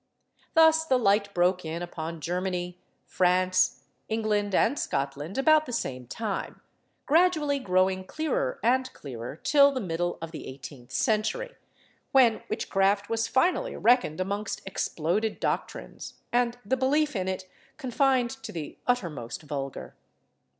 [0.55, 6.59] Thus the light broke in upon Germany, France, England, and Scotland about the same time,
[7.05, 11.53] gradually growing clearer and clearer till the middle of the eighteenth century,
[12.13, 17.47] when witchcraft was finally reckoned amongst exploded doctrines, and the belief in it
[17.77, 19.93] confined to the uttermost vulgar.